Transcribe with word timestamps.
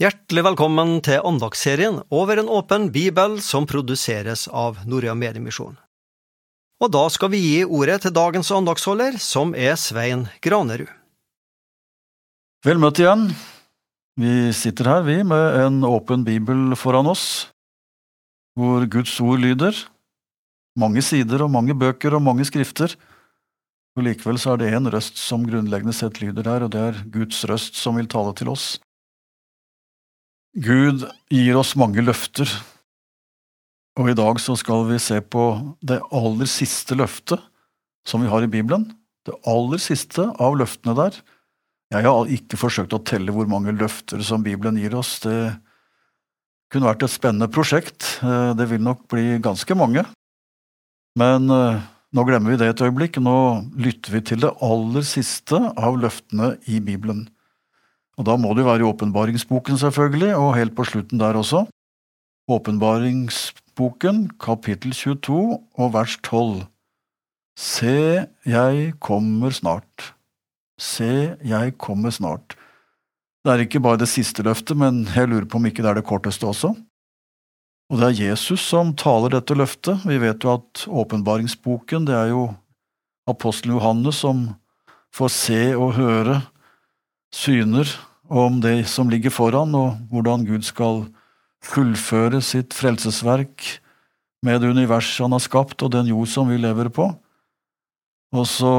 Hjertelig 0.00 0.46
velkommen 0.46 0.94
til 1.04 1.20
andagsserien 1.28 1.98
Over 2.08 2.40
en 2.40 2.46
åpen 2.48 2.86
bibel 2.88 3.34
som 3.44 3.66
produseres 3.68 4.46
av 4.48 4.78
Norea 4.88 5.12
Mediemisjon. 5.12 5.74
Og 6.80 6.88
da 6.94 7.02
skal 7.12 7.28
vi 7.34 7.42
gi 7.42 7.58
ordet 7.66 7.98
til 8.06 8.14
dagens 8.16 8.48
andagsholder, 8.56 9.18
som 9.20 9.52
er 9.52 9.76
Svein 9.76 10.24
Granerud. 10.40 10.88
Vel 12.64 12.80
møtt 12.80 13.02
igjen. 13.04 13.28
Vi 14.16 14.56
sitter 14.56 14.88
her, 14.88 15.04
vi, 15.04 15.20
med 15.20 15.60
en 15.66 15.84
åpen 15.84 16.24
bibel 16.24 16.72
foran 16.80 17.12
oss, 17.12 17.50
hvor 18.56 18.88
Guds 18.88 19.20
ord 19.20 19.44
lyder. 19.44 19.84
Mange 20.80 21.04
sider 21.04 21.44
og 21.44 21.52
mange 21.52 21.76
bøker 21.76 22.16
og 22.16 22.24
mange 22.24 22.48
skrifter. 22.48 22.96
Og 24.00 24.08
Likevel 24.08 24.40
så 24.40 24.56
er 24.56 24.64
det 24.64 24.76
én 24.80 24.94
røst 24.96 25.20
som 25.20 25.44
grunnleggende 25.44 25.92
sett 25.92 26.24
lyder 26.24 26.54
der, 26.54 26.64
og 26.64 26.72
det 26.72 26.86
er 26.88 27.08
Guds 27.12 27.44
røst 27.44 27.76
som 27.76 28.00
vil 28.00 28.08
tale 28.08 28.32
til 28.40 28.56
oss. 28.56 28.78
Gud 30.58 31.04
gir 31.30 31.58
oss 31.60 31.76
mange 31.78 32.02
løfter, 32.02 32.50
og 34.00 34.08
i 34.10 34.16
dag 34.18 34.40
så 34.42 34.56
skal 34.58 34.82
vi 34.88 34.96
se 35.02 35.20
på 35.22 35.44
det 35.86 36.00
aller 36.10 36.48
siste 36.50 36.96
løftet 36.98 37.38
som 38.08 38.24
vi 38.24 38.30
har 38.30 38.42
i 38.42 38.50
Bibelen. 38.50 38.88
Det 39.26 39.36
aller 39.46 39.78
siste 39.82 40.24
av 40.40 40.56
løftene 40.58 40.96
der. 40.98 41.20
Jeg 41.94 42.06
har 42.06 42.32
ikke 42.34 42.58
forsøkt 42.58 42.94
å 42.96 43.02
telle 43.06 43.34
hvor 43.34 43.46
mange 43.50 43.74
løfter 43.76 44.22
som 44.26 44.42
Bibelen 44.42 44.78
gir 44.80 44.94
oss. 44.98 45.18
Det 45.22 45.52
kunne 46.70 46.88
vært 46.88 47.04
et 47.06 47.14
spennende 47.14 47.50
prosjekt. 47.50 48.06
Eh, 48.22 48.52
det 48.58 48.66
vil 48.70 48.82
nok 48.82 49.04
bli 49.10 49.38
ganske 49.42 49.76
mange. 49.78 50.06
Men 51.18 51.50
eh, 51.50 51.82
nå 52.14 52.24
glemmer 52.26 52.54
vi 52.54 52.60
det 52.62 52.72
et 52.72 52.84
øyeblikk. 52.86 53.18
Nå 53.22 53.36
lytter 53.78 54.16
vi 54.16 54.22
til 54.32 54.42
det 54.46 54.54
aller 54.66 55.06
siste 55.06 55.60
av 55.74 55.98
løftene 56.00 56.54
i 56.70 56.78
Bibelen. 56.82 57.28
Og 58.20 58.26
da 58.28 58.36
må 58.36 58.52
det 58.52 58.60
jo 58.60 58.68
være 58.68 58.84
i 58.84 58.88
åpenbaringsboken, 58.90 59.78
selvfølgelig, 59.80 60.34
og 60.36 60.56
helt 60.58 60.74
på 60.76 60.84
slutten 60.84 61.20
der 61.22 61.38
også. 61.40 61.64
Åpenbaringsboken, 62.52 64.26
kapittel 64.36 64.92
22 64.92 65.38
og 65.80 65.92
vers 65.94 66.18
12. 66.26 66.66
Se, 67.56 68.26
jeg 68.44 68.92
kommer 69.00 69.54
snart. 69.56 70.10
Se, 70.76 71.36
jeg 71.40 71.78
kommer 71.80 72.12
snart. 72.12 72.58
Det 73.40 73.54
er 73.54 73.64
ikke 73.64 73.80
bare 73.80 74.02
det 74.02 74.10
siste 74.12 74.44
løftet, 74.44 74.76
men 74.76 75.06
jeg 75.14 75.30
lurer 75.30 75.48
på 75.48 75.56
om 75.56 75.70
ikke 75.70 75.80
det 75.80 75.88
er 75.94 76.00
det 76.02 76.08
korteste 76.10 76.44
også. 76.44 76.74
Og 77.90 77.98
det 77.98 78.06
er 78.10 78.20
Jesus 78.28 78.60
som 78.68 78.92
taler 79.00 79.32
dette 79.32 79.56
løftet. 79.56 80.04
Vi 80.04 80.20
vet 80.20 80.44
jo 80.44 80.58
at 80.58 80.84
åpenbaringsboken, 80.92 82.04
det 82.04 82.20
er 82.20 82.34
jo 82.34 82.50
apostelen 83.28 83.78
Johannes 83.78 84.20
som 84.20 84.44
får 85.16 85.34
se 85.40 85.62
og 85.72 85.96
høre 85.96 86.42
syner 87.32 87.88
om 88.30 88.60
det 88.62 88.86
som 88.86 89.10
ligger 89.10 89.32
foran, 89.34 89.74
og 89.74 89.98
hvordan 90.12 90.46
Gud 90.46 90.64
skal 90.66 91.02
fullføre 91.60 92.40
sitt 92.44 92.72
frelsesverk 92.76 93.66
med 94.46 94.62
det 94.62 94.70
universet 94.72 95.26
han 95.26 95.34
har 95.34 95.42
skapt, 95.44 95.82
og 95.82 95.92
den 95.92 96.08
jord 96.12 96.30
som 96.30 96.48
vi 96.48 96.60
lever 96.60 96.88
på. 96.94 97.10
Og 98.30 98.46
så 98.46 98.70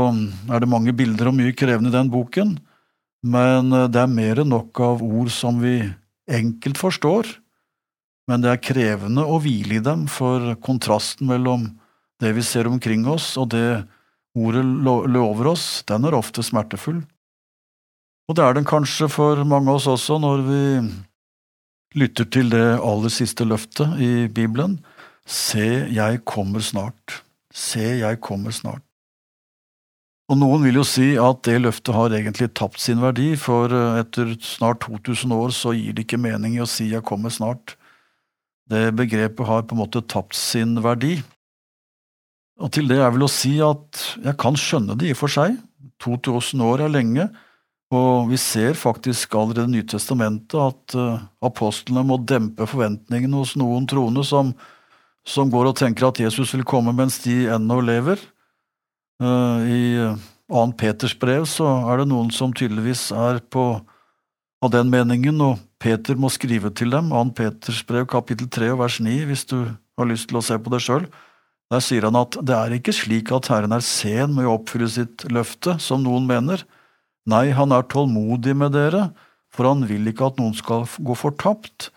er 0.49 0.63
det 0.63 0.71
mange 0.71 0.95
bilder 0.95 1.30
og 1.30 1.35
mye 1.38 1.53
krevende 1.53 1.91
i 1.91 1.97
den 1.97 2.09
boken, 2.09 2.55
men 3.21 3.69
det 3.91 3.99
er 3.99 4.09
mer 4.09 4.41
enn 4.41 4.53
nok 4.55 4.80
av 4.81 5.03
ord 5.05 5.30
som 5.35 5.59
vi 5.61 5.83
enkelt 6.31 6.80
forstår, 6.80 7.27
men 8.31 8.41
det 8.41 8.53
er 8.53 8.63
krevende 8.63 9.25
å 9.27 9.41
hvile 9.43 9.81
i 9.81 9.83
dem, 9.83 10.08
for 10.08 10.53
kontrasten 10.63 11.27
mellom 11.27 11.67
det 12.21 12.31
vi 12.38 12.45
ser 12.45 12.69
omkring 12.69 13.03
oss, 13.09 13.33
og 13.41 13.52
det 13.52 13.83
ordet 14.38 14.63
lover 14.63 15.52
oss, 15.52 15.81
den 15.89 16.08
er 16.08 16.15
ofte 16.15 16.45
smertefull. 16.45 17.02
Og 18.31 18.37
det 18.39 18.45
er 18.45 18.53
den 18.55 18.64
kanskje 18.64 19.09
for 19.11 19.42
mange 19.43 19.67
av 19.67 19.81
oss 19.81 19.89
også 19.92 20.15
når 20.23 20.43
vi 20.45 20.59
lytter 21.99 22.30
til 22.31 22.53
det 22.53 22.77
aller 22.80 23.11
siste 23.11 23.43
løftet 23.43 23.97
i 23.99 24.30
Bibelen. 24.31 24.77
Se, 25.27 25.65
jeg 25.92 26.21
kommer 26.23 26.64
snart. 26.64 27.17
Se, 27.52 27.83
jeg 27.99 28.21
kommer 28.23 28.55
snart. 28.55 28.86
Og 30.31 30.39
Noen 30.39 30.64
vil 30.64 30.80
jo 30.80 30.86
si 30.87 31.09
at 31.20 31.43
det 31.43 31.58
løftet 31.59 31.91
har 31.91 32.15
egentlig 32.15 32.53
tapt 32.55 32.80
sin 32.80 33.03
verdi, 33.03 33.33
for 33.36 33.67
eh, 33.67 33.99
etter 33.99 34.31
snart 34.39 34.86
2000 34.87 35.36
år 35.36 35.52
så 35.52 35.75
gir 35.75 35.91
det 35.91 36.08
ikke 36.08 36.23
mening 36.23 36.55
i 36.55 36.64
å 36.64 36.71
si 36.71 36.87
jeg 36.93 37.03
kommer 37.03 37.36
snart. 37.36 37.75
Det 38.71 38.93
begrepet 38.95 39.43
har 39.43 39.67
på 39.67 39.75
en 39.75 39.83
måte 39.83 40.05
tapt 40.08 40.39
sin 40.39 40.77
verdi. 40.80 41.17
Og 42.64 42.71
til 42.71 42.87
det 42.87 43.03
er 43.03 43.11
vel 43.11 43.27
å 43.27 43.33
si 43.33 43.58
at 43.59 44.05
jeg 44.23 44.39
kan 44.39 44.55
skjønne 44.55 44.95
det 44.95 45.11
i 45.11 45.15
og 45.17 45.25
for 45.25 45.36
seg. 45.36 45.59
2000 45.99 46.64
år 46.64 46.87
er 46.87 46.95
lenge, 46.95 47.27
og 47.91 48.29
vi 48.31 48.37
ser 48.39 48.77
faktisk 48.79 49.33
allerede 49.35 49.67
i 49.67 49.75
Nytestamentet 49.81 50.55
at 50.55 50.95
uh, 50.95 51.23
apostlene 51.43 52.05
må 52.07 52.21
dempe 52.23 52.63
forventningene 52.69 53.41
hos 53.41 53.57
noen 53.59 53.87
troende 53.89 54.23
som, 54.27 54.53
som, 55.27 55.52
går 55.52 55.73
og 55.73 55.79
tenker 55.81 56.07
at 56.07 56.21
Jesus 56.23 56.53
vil 56.55 56.63
komme 56.67 56.95
mens 56.95 57.19
de 57.25 57.49
ennå 57.52 57.81
lever. 57.83 58.21
Uh, 59.21 59.67
I 59.67 59.81
uh, 60.07 60.29
2. 60.52 60.63
Peters 60.79 61.17
brev 61.19 61.43
så 61.52 61.67
er 61.91 61.99
det 62.02 62.07
noen 62.11 62.31
som 62.31 62.55
tydeligvis 62.55 63.09
er 63.11 63.43
på 63.52 63.73
av 64.61 64.69
den 64.69 64.91
meningen, 64.93 65.39
og 65.41 65.59
Peter 65.81 66.15
må 66.15 66.29
skrive 66.31 66.69
til 66.77 66.93
dem. 66.93 67.11
2. 67.11 67.23
Peters 67.35 67.83
brev 67.87 68.08
kapittel 68.08 68.47
3 68.52 68.71
vers 68.79 68.99
9, 69.03 69.19
hvis 69.27 69.47
du 69.52 69.58
har 69.67 70.08
lyst 70.08 70.29
til 70.29 70.39
å 70.39 70.45
se 70.45 70.55
på 70.61 70.71
det 70.71 70.83
sjøl. 70.85 71.08
Der 71.71 71.83
sier 71.83 72.08
han 72.08 72.19
at 72.19 72.37
det 72.39 72.55
er 72.55 72.75
ikke 72.75 72.93
slik 72.95 73.31
at 73.35 73.49
Herren 73.52 73.73
er 73.75 73.83
sen 73.83 74.35
med 74.35 74.47
å 74.47 74.59
oppfylle 74.59 74.87
sitt 74.91 75.25
løfte, 75.31 75.75
som 75.83 76.03
noen 76.03 76.27
mener 76.29 76.63
Nei, 77.30 77.52
han 77.54 77.73
er 77.76 77.86
tålmodig 77.86 78.55
med 78.58 78.73
dere, 78.73 79.09
for 79.54 79.67
han 79.70 79.86
vil 79.89 80.08
ikke 80.09 80.32
at 80.32 80.39
noen 80.42 80.55
skal 80.58 80.87
gå 80.99 81.15
fortapt, 81.17 81.92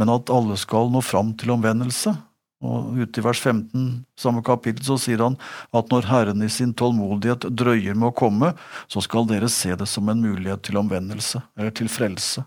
men 0.00 0.12
at 0.12 0.32
alle 0.32 0.56
skal 0.60 0.88
nå 0.92 1.02
fram 1.04 1.34
til 1.38 1.52
omvendelse. 1.56 2.14
Og 2.62 2.94
ute 2.94 3.18
i 3.18 3.24
vers 3.24 3.40
15 3.42 4.04
samme 4.18 4.40
kapittel 4.46 4.86
så 4.86 4.96
sier 5.02 5.24
han 5.24 5.36
at 5.74 5.90
når 5.90 6.06
Herren 6.06 6.44
i 6.46 6.50
sin 6.52 6.70
tålmodighet 6.78 7.48
drøyer 7.58 7.98
med 7.98 8.12
å 8.12 8.16
komme, 8.16 8.52
så 8.86 9.02
skal 9.02 9.26
dere 9.28 9.50
se 9.50 9.74
det 9.74 9.88
som 9.90 10.08
en 10.08 10.22
mulighet 10.22 10.62
til 10.68 10.78
omvendelse, 10.78 11.42
eller 11.58 11.74
til 11.74 11.90
frelse. 11.90 12.44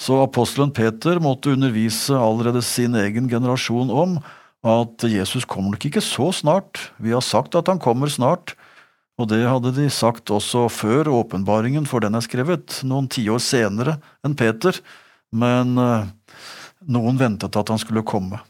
Så 0.00 0.16
apostelen 0.22 0.72
Peter 0.76 1.20
måtte 1.20 1.54
undervise 1.56 2.16
allerede 2.16 2.62
sin 2.64 2.94
egen 2.96 3.28
generasjon 3.32 3.90
om 3.92 4.20
at 4.64 5.04
Jesus 5.08 5.46
kommer 5.48 5.74
nok 5.74 5.88
ikke 5.88 6.04
så 6.04 6.28
snart, 6.36 6.90
vi 7.00 7.12
har 7.16 7.24
sagt 7.24 7.56
at 7.56 7.68
han 7.72 7.80
kommer 7.80 8.12
snart, 8.12 8.54
og 9.20 9.28
det 9.28 9.42
hadde 9.44 9.74
de 9.76 9.86
sagt 9.92 10.30
også 10.32 10.64
før 10.72 11.10
åpenbaringen, 11.12 11.84
for 11.88 12.00
den 12.00 12.16
er 12.16 12.24
skrevet 12.24 12.80
noen 12.88 13.08
tiår 13.10 13.42
senere 13.44 13.98
enn 14.24 14.36
Peter, 14.38 14.78
men 15.30 15.76
eh, 15.78 16.08
noen 16.88 17.20
ventet 17.20 17.58
at 17.60 17.72
han 17.72 17.80
skulle 17.80 18.06
komme. 18.06 18.40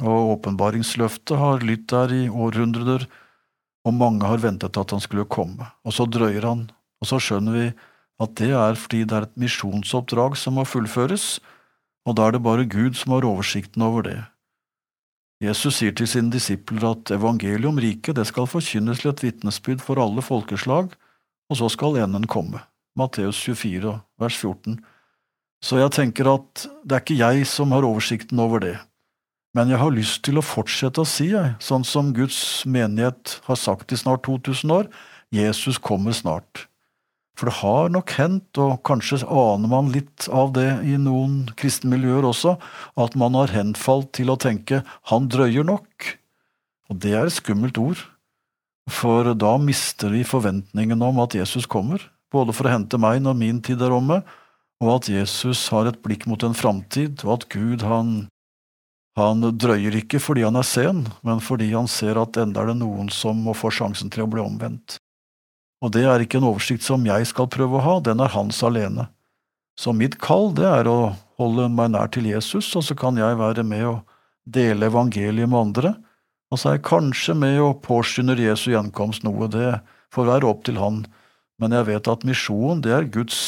Og 0.00 0.36
åpenbaringsløftet 0.36 1.36
har 1.40 1.64
lytt 1.64 1.88
der 1.92 2.12
i 2.12 2.22
århundrer, 2.28 3.06
og 3.86 3.94
mange 3.94 4.28
har 4.28 4.40
ventet 4.42 4.76
at 4.76 4.92
han 4.92 5.04
skulle 5.04 5.28
komme. 5.28 5.68
Og 5.86 5.94
så 5.94 6.08
drøyer 6.08 6.48
han, 6.48 6.66
og 7.00 7.10
så 7.10 7.20
skjønner 7.22 7.56
vi 7.56 7.66
at 8.22 8.32
det 8.40 8.52
er 8.56 8.78
fordi 8.80 9.04
det 9.04 9.16
er 9.16 9.28
et 9.28 9.38
misjonsoppdrag 9.40 10.38
som 10.40 10.56
må 10.56 10.64
fullføres, 10.68 11.36
og 12.08 12.16
da 12.16 12.28
er 12.28 12.36
det 12.36 12.44
bare 12.46 12.68
Gud 12.70 12.96
som 12.96 13.16
har 13.16 13.26
oversikten 13.28 13.84
over 13.84 14.06
det. 14.06 14.18
Jesus 15.42 15.76
sier 15.76 15.92
til 15.92 16.08
sine 16.08 16.32
disipler 16.32 16.86
at 16.94 17.12
evangeliet 17.12 17.68
om 17.68 17.80
riket 17.80 18.16
det 18.16 18.24
skal 18.30 18.48
forkynnes 18.48 19.02
til 19.02 19.12
et 19.12 19.22
vitnesbyrd 19.24 19.82
for 19.84 20.00
alle 20.00 20.24
folkeslag, 20.24 20.94
og 21.50 21.58
så 21.60 21.68
skal 21.72 21.98
enden 22.00 22.24
komme. 22.26 22.62
Matteus 22.96 23.42
24, 23.44 23.98
vers 24.20 24.36
14. 24.40 24.78
Så 25.60 25.80
jeg 25.80 25.92
tenker 25.92 26.30
at 26.32 26.66
det 26.84 26.96
er 26.96 27.04
ikke 27.04 27.20
jeg 27.20 27.48
som 27.48 27.74
har 27.76 27.84
oversikten 27.84 28.40
over 28.40 28.64
det, 28.64 28.76
men 29.56 29.72
jeg 29.72 29.80
har 29.80 29.92
lyst 29.92 30.22
til 30.24 30.36
å 30.36 30.44
fortsette 30.44 31.00
å 31.00 31.08
si, 31.08 31.30
jeg, 31.32 31.54
sånn 31.64 31.84
som 31.84 32.12
Guds 32.16 32.64
menighet 32.68 33.38
har 33.46 33.56
sagt 33.60 33.92
i 33.92 33.96
snart 33.96 34.26
2000 34.28 34.72
år, 34.72 34.90
Jesus 35.32 35.78
kommer 35.80 36.12
snart. 36.16 36.66
For 37.36 37.50
det 37.50 37.58
har 37.60 37.90
nok 37.92 38.14
hendt, 38.16 38.56
og 38.56 38.80
kanskje 38.88 39.20
aner 39.28 39.68
man 39.68 39.90
litt 39.92 40.24
av 40.32 40.54
det 40.56 40.70
i 40.88 40.96
noen 40.96 41.42
kristne 41.60 41.92
miljøer 41.92 42.24
også, 42.24 42.54
at 42.96 43.16
man 43.20 43.36
har 43.36 43.52
henfalt 43.52 44.14
til 44.16 44.32
å 44.32 44.38
tenke 44.40 44.80
han 45.12 45.28
drøyer 45.32 45.66
nok. 45.68 46.16
Og 46.88 47.00
det 47.02 47.12
er 47.12 47.28
et 47.28 47.36
skummelt 47.36 47.76
ord, 47.82 48.00
for 48.88 49.34
da 49.34 49.56
mister 49.60 50.14
vi 50.14 50.22
forventningen 50.24 51.02
om 51.02 51.20
at 51.20 51.36
Jesus 51.36 51.66
kommer, 51.68 52.00
både 52.32 52.54
for 52.56 52.68
å 52.68 52.72
hente 52.72 53.00
meg 53.02 53.20
når 53.22 53.38
min 53.38 53.60
tid 53.64 53.84
er 53.84 53.92
omme, 53.92 54.22
og 54.80 54.92
at 54.94 55.10
Jesus 55.10 55.68
har 55.72 55.88
et 55.88 56.00
blikk 56.04 56.26
mot 56.30 56.42
en 56.46 56.56
framtid, 56.56 57.24
og 57.24 57.38
at 57.38 57.48
Gud 57.52 57.84
han, 57.84 58.28
han 59.18 59.44
drøyer 59.56 59.96
ikke 60.00 60.20
fordi 60.22 60.44
han 60.46 60.56
er 60.60 60.68
sen, 60.68 61.04
men 61.26 61.42
fordi 61.44 61.72
han 61.72 61.88
ser 61.90 62.20
at 62.20 62.38
enda 62.40 62.62
er 62.62 62.72
det 62.72 62.80
noen 62.80 63.12
som 63.12 63.40
må 63.44 63.56
få 63.56 63.72
sjansen 63.74 64.12
til 64.12 64.24
å 64.24 64.30
bli 64.30 64.44
omvendt. 64.44 65.00
Og 65.86 65.92
det 65.94 66.02
er 66.10 66.22
ikke 66.22 66.40
en 66.40 66.48
oversikt 66.48 66.82
som 66.82 67.04
jeg 67.06 67.28
skal 67.30 67.46
prøve 67.46 67.78
å 67.78 67.84
ha, 67.84 67.94
den 68.02 68.18
er 68.18 68.32
hans 68.34 68.58
alene. 68.66 69.06
Så 69.78 69.92
mitt 69.94 70.16
kall, 70.18 70.50
det 70.56 70.66
er 70.66 70.88
å 70.90 71.12
holde 71.38 71.68
meg 71.70 71.92
nær 71.94 72.10
til 72.10 72.26
Jesus, 72.26 72.72
og 72.74 72.82
så 72.82 72.96
kan 72.98 73.18
jeg 73.20 73.38
være 73.38 73.62
med 73.62 73.84
og 73.86 74.00
dele 74.50 74.88
evangeliet 74.90 75.46
med 75.46 75.60
andre, 75.60 75.92
og 76.50 76.58
så 76.58 76.70
er 76.70 76.78
jeg 76.78 76.88
kanskje 76.88 77.36
med 77.38 77.60
og 77.62 77.80
påskynder 77.84 78.40
Jesu 78.40 78.70
gjenkomst 78.72 79.26
noe, 79.26 79.46
det 79.50 79.78
får 80.14 80.30
være 80.30 80.48
opp 80.50 80.64
til 80.66 80.80
han, 80.80 81.04
men 81.60 81.74
jeg 81.74 81.88
vet 81.88 82.10
at 82.10 82.26
misjon, 82.26 82.82
det 82.82 82.94
er 82.94 83.10
Guds 83.12 83.38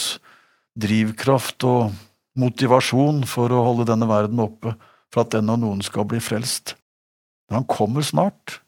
drivkraft 0.79 1.65
og 1.67 1.97
motivasjon 2.39 3.25
for 3.27 3.51
å 3.51 3.65
holde 3.67 3.89
denne 3.91 4.07
verden 4.11 4.43
oppe, 4.43 4.77
for 5.11 5.25
at 5.25 5.35
den 5.35 5.51
og 5.51 5.63
noen 5.65 5.83
skal 5.83 6.07
bli 6.07 6.21
frelst. 6.23 6.77
Men 7.49 7.63
han 7.63 7.71
kommer 7.71 8.05
snart, 8.05 8.61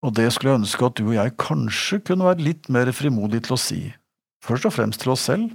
og 0.00 0.14
det 0.16 0.30
skulle 0.32 0.54
jeg 0.54 0.62
ønske 0.62 0.86
at 0.86 0.96
du 0.96 1.04
og 1.08 1.16
jeg 1.16 1.36
kanskje 1.40 2.00
kunne 2.08 2.28
være 2.28 2.44
litt 2.44 2.70
mer 2.72 2.88
frimodige 2.96 3.48
til 3.48 3.56
å 3.56 3.60
si, 3.60 3.80
først 4.44 4.68
og 4.70 4.74
fremst 4.76 5.02
til 5.02 5.12
oss 5.12 5.26
selv, 5.28 5.50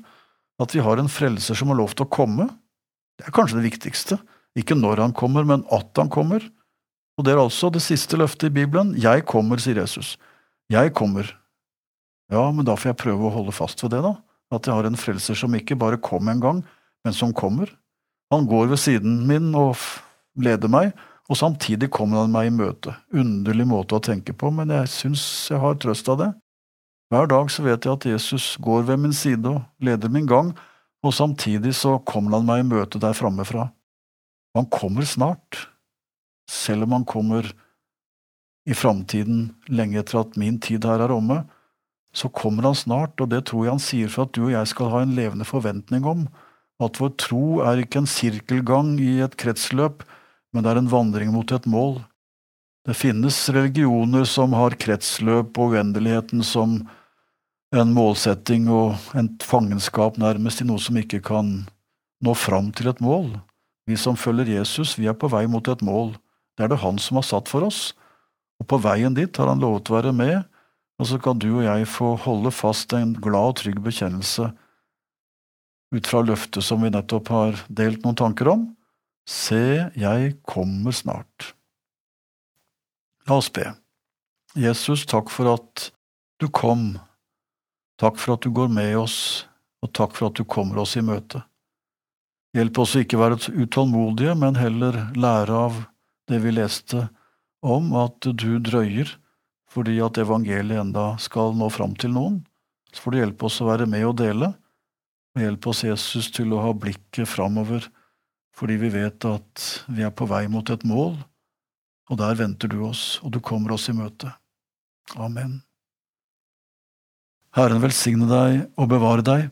at 0.61 0.75
vi 0.75 0.83
har 0.85 1.01
en 1.01 1.11
frelser 1.11 1.57
som 1.57 1.71
har 1.71 1.79
lov 1.79 1.95
til 1.95 2.05
å 2.05 2.11
komme. 2.11 2.47
Det 3.17 3.27
er 3.27 3.35
kanskje 3.35 3.59
det 3.59 3.69
viktigste, 3.71 4.19
ikke 4.55 4.77
når 4.77 5.01
han 5.03 5.15
kommer, 5.17 5.47
men 5.47 5.65
at 5.73 5.89
han 5.99 6.11
kommer. 6.11 6.45
Og 7.15 7.25
det 7.25 7.33
er 7.33 7.41
altså 7.41 7.71
det 7.71 7.83
siste 7.83 8.19
løftet 8.19 8.51
i 8.51 8.55
Bibelen. 8.61 8.93
Jeg 8.99 9.25
kommer, 9.27 9.59
sier 9.59 9.81
Jesus. 9.81 10.15
Jeg 10.71 10.93
kommer. 10.95 11.27
Ja, 12.31 12.47
men 12.51 12.65
da 12.67 12.75
får 12.77 12.91
jeg 12.91 13.01
prøve 13.03 13.27
å 13.27 13.33
holde 13.33 13.55
fast 13.55 13.83
ved 13.83 13.93
det, 13.95 14.01
da. 14.05 14.15
At 14.55 14.67
jeg 14.67 14.77
har 14.77 14.87
en 14.87 14.99
frelser 14.99 15.37
som 15.37 15.55
ikke 15.57 15.77
bare 15.79 15.99
kom 16.01 16.27
en 16.31 16.43
gang, 16.43 16.61
men 17.05 17.15
som 17.15 17.33
kommer. 17.35 17.71
Han 18.33 18.47
går 18.49 18.71
ved 18.71 18.81
siden 18.81 19.23
min 19.29 19.51
og 19.57 19.77
leder 20.41 20.71
meg, 20.71 20.95
og 21.25 21.39
samtidig 21.39 21.89
kommer 21.93 22.21
han 22.21 22.33
meg 22.33 22.51
i 22.51 22.53
møte. 22.53 22.93
Underlig 23.15 23.65
måte 23.67 23.97
å 23.97 24.03
tenke 24.03 24.35
på, 24.37 24.51
men 24.53 24.73
jeg 24.73 24.91
syns 24.93 25.23
jeg 25.49 25.61
har 25.61 25.77
trøst 25.81 26.09
av 26.13 26.19
det. 26.21 26.31
Hver 27.13 27.29
dag 27.29 27.49
så 27.53 27.65
vet 27.65 27.85
jeg 27.85 27.97
at 27.97 28.07
Jesus 28.09 28.55
går 28.61 28.85
ved 28.89 29.01
min 29.01 29.13
side 29.13 29.49
og 29.49 29.63
leder 29.81 30.11
min 30.11 30.29
gang, 30.29 30.53
og 31.05 31.13
samtidig 31.13 31.75
så 31.77 31.97
kommer 32.05 32.37
han 32.37 32.47
meg 32.47 32.63
i 32.63 32.69
møte 32.69 33.01
der 33.01 33.17
framme 33.17 33.45
fra. 33.45 33.69
Han 34.57 34.69
kommer 34.71 35.05
snart, 35.05 35.67
selv 36.49 36.85
om 36.85 36.95
han 36.97 37.05
kommer 37.05 37.49
i 38.65 38.73
framtiden, 38.73 39.51
lenge 39.69 39.99
etter 40.01 40.23
at 40.23 40.37
min 40.41 40.57
tid 40.61 40.85
her 40.87 41.03
er 41.05 41.13
omme, 41.13 41.43
så 42.15 42.29
kommer 42.31 42.69
han 42.69 42.77
snart, 42.77 43.19
og 43.21 43.29
det 43.33 43.43
tror 43.49 43.65
jeg 43.65 43.75
han 43.75 43.83
sier 43.83 44.11
for 44.11 44.25
at 44.25 44.33
du 44.37 44.45
og 44.47 44.53
jeg 44.53 44.71
skal 44.71 44.91
ha 44.93 45.01
en 45.03 45.15
levende 45.17 45.45
forventning 45.45 46.05
om, 46.07 46.25
at 46.81 46.97
vår 46.99 47.11
tro 47.21 47.45
er 47.67 47.81
ikke 47.83 48.01
en 48.01 48.09
sirkelgang 48.09 48.95
i 49.03 49.19
et 49.25 49.35
kretsløp, 49.39 50.03
men 50.55 50.63
det 50.63 50.71
er 50.71 50.79
en 50.79 50.91
vandring 50.91 51.33
mot 51.35 51.51
et 51.51 51.65
mål. 51.67 51.97
Det 52.87 52.95
finnes 52.95 53.35
religioner 53.51 54.23
som 54.29 54.53
har 54.55 54.77
kretsløp 54.79 55.57
og 55.59 55.75
uendeligheten 55.75 56.45
som 56.47 56.77
en 57.75 57.91
målsetting 57.91 58.69
og 58.71 58.95
en 59.19 59.27
fangenskap 59.43 60.19
nærmest 60.21 60.63
i 60.63 60.67
noe 60.69 60.79
som 60.79 60.95
ikke 61.01 61.19
kan 61.25 61.57
nå 62.23 62.35
fram 62.39 62.71
til 62.71 62.87
et 62.87 63.01
mål. 63.03 63.33
Vi 63.89 63.97
som 63.99 64.15
følger 64.15 64.53
Jesus, 64.55 64.95
vi 64.95 65.09
er 65.11 65.17
på 65.19 65.27
vei 65.33 65.43
mot 65.51 65.67
et 65.67 65.83
mål. 65.83 66.13
Det 66.55 66.65
er 66.65 66.71
det 66.71 66.81
han 66.85 67.01
som 67.01 67.19
har 67.19 67.27
satt 67.27 67.51
for 67.51 67.67
oss, 67.67 67.91
og 68.61 68.69
på 68.71 68.79
veien 68.79 69.17
dit 69.17 69.35
har 69.35 69.51
han 69.51 69.59
lovet 69.59 69.91
å 69.91 69.97
være 69.97 70.13
med, 70.15 70.45
og 70.95 71.09
så 71.09 71.19
kan 71.19 71.41
du 71.41 71.49
og 71.57 71.65
jeg 71.65 71.89
få 71.91 72.13
holde 72.23 72.53
fast 72.55 72.95
en 72.95 73.11
glad 73.19 73.51
og 73.51 73.57
trygg 73.59 73.81
bekjennelse 73.83 74.53
ut 75.95 76.07
fra 76.07 76.21
løftet 76.25 76.63
som 76.63 76.81
vi 76.83 76.91
nettopp 76.91 77.29
har 77.33 77.59
delt 77.67 78.05
noen 78.05 78.17
tanker 78.19 78.49
om. 78.51 78.69
Se, 79.25 79.89
jeg 79.97 80.35
kommer 80.45 80.93
snart. 80.93 81.55
La 83.25 83.39
oss 83.39 83.49
be. 83.49 83.71
Jesus, 84.55 85.03
takk 85.09 85.31
for 85.33 85.49
at 85.55 85.89
du 86.39 86.45
kom, 86.53 86.93
takk 87.99 88.19
for 88.21 88.35
at 88.35 88.45
du 88.45 88.53
går 88.53 88.69
med 88.71 88.93
oss, 88.99 89.17
og 89.81 89.91
takk 89.97 90.13
for 90.15 90.29
at 90.29 90.37
du 90.37 90.45
kommer 90.45 90.83
oss 90.83 90.93
i 90.99 91.03
møte. 91.03 91.41
Hjelp 92.55 92.77
oss 92.79 92.93
å 92.95 93.01
ikke 93.03 93.19
være 93.19 93.51
utålmodige, 93.51 94.35
men 94.39 94.55
heller 94.55 95.01
lære 95.17 95.57
av 95.57 95.81
det 96.29 96.39
vi 96.45 96.53
leste 96.53 97.07
om, 97.65 97.91
at 97.97 98.29
du 98.29 98.59
drøyer 98.63 99.17
fordi 99.75 99.97
at 99.99 100.15
evangeliet 100.21 100.79
enda 100.79 101.17
skal 101.19 101.51
nå 101.57 101.67
fram 101.73 101.97
til 101.99 102.13
noen. 102.15 102.37
Så 102.93 103.03
får 103.03 103.11
du 103.11 103.17
hjelpe 103.19 103.49
oss 103.49 103.57
å 103.59 103.67
være 103.67 103.89
med 103.91 104.05
og 104.07 104.13
dele, 104.21 104.53
og 105.35 105.43
hjelpe 105.43 105.73
oss, 105.73 105.83
Jesus, 105.83 106.29
til 106.31 106.53
å 106.55 106.61
ha 106.63 106.71
blikket 106.71 107.27
framover 107.27 107.89
fordi 108.55 108.77
vi 108.79 108.89
vet 108.93 109.25
at 109.27 109.63
vi 109.91 110.05
er 110.07 110.13
på 110.15 110.27
vei 110.29 110.45
mot 110.51 110.69
et 110.71 110.85
mål, 110.87 111.17
og 112.09 112.19
der 112.21 112.37
venter 112.39 112.71
du 112.71 112.81
oss, 112.87 113.19
og 113.23 113.33
du 113.35 113.41
kommer 113.43 113.75
oss 113.75 113.89
i 113.91 113.95
møte. 113.97 114.31
Amen. 115.19 115.59
Herren 117.55 117.81
velsigne 117.83 118.27
deg 118.29 118.65
og 118.75 118.89
bevare 118.91 119.25
deg. 119.25 119.49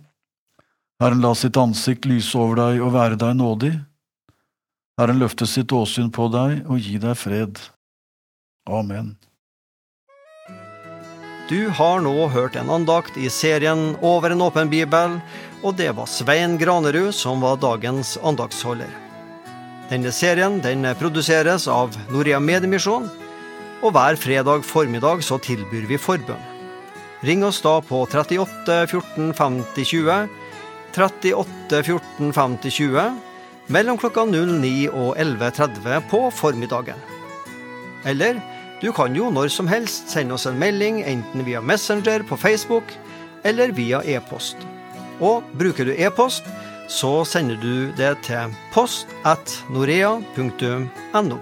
Herren 1.01 1.23
la 1.23 1.33
sitt 1.35 1.57
ansikt 1.59 2.07
lyse 2.07 2.37
over 2.39 2.59
deg 2.59 2.83
og 2.83 2.93
være 2.95 3.19
deg 3.19 3.35
nådig. 3.39 3.73
Herren 4.99 5.19
løfte 5.21 5.47
sitt 5.49 5.71
åsyn 5.73 6.11
på 6.13 6.29
deg 6.31 6.63
og 6.67 6.79
gi 6.83 6.99
deg 7.01 7.17
fred. 7.17 7.59
Amen. 8.69 9.15
Du 11.49 11.67
har 11.67 11.99
nå 11.99 12.27
hørt 12.31 12.55
en 12.55 12.69
andakt 12.71 13.17
i 13.19 13.27
serien 13.27 13.97
Over 13.99 14.31
en 14.31 14.41
åpen 14.45 14.69
bibel, 14.71 15.17
og 15.59 15.75
det 15.75 15.89
var 15.97 16.07
Svein 16.07 16.55
Granerud 16.59 17.11
som 17.15 17.43
var 17.43 17.59
dagens 17.59 18.15
andaktsholder. 18.23 18.87
Denne 19.89 20.13
serien 20.15 20.61
den 20.63 20.87
produseres 20.95 21.67
av 21.67 21.97
Norea 22.13 22.39
Mediemisjon, 22.39 23.09
og 23.83 23.91
hver 23.91 24.15
fredag 24.15 24.63
formiddag 24.63 25.25
så 25.27 25.35
tilbyr 25.43 25.89
vi 25.89 25.99
forbønn. 25.99 26.39
Ring 27.27 27.43
oss 27.43 27.59
da 27.63 27.75
på 27.83 28.05
38 28.07 28.79
14 28.87 29.35
50 29.35 29.91
20, 29.91 30.31
38 30.95 31.83
14 31.83 32.31
50 32.39 32.77
20, 32.79 33.19
mellom 33.67 33.99
klokka 33.99 34.23
09 34.31 34.87
og 34.95 35.19
11.30 35.19 36.07
på 36.07 36.23
formiddagen. 36.35 36.99
Eller 38.07 38.39
du 38.83 38.91
kan 38.91 39.15
jo 39.15 39.29
når 39.31 39.47
som 39.47 39.69
helst 39.71 40.11
sende 40.11 40.35
oss 40.35 40.43
en 40.49 40.59
melding 40.59 40.99
enten 41.07 41.45
via 41.47 41.61
Messenger 41.63 42.25
på 42.27 42.35
Facebook 42.35 42.91
eller 43.47 43.71
via 43.71 44.01
e-post. 44.03 44.59
Og 45.23 45.43
bruker 45.55 45.87
du 45.87 45.93
e-post, 45.95 46.43
så 46.91 47.23
sender 47.23 47.55
du 47.63 47.93
det 47.95 48.17
til 48.27 48.51
post 48.75 49.07
at 49.23 49.55
norea.no. 49.71 51.39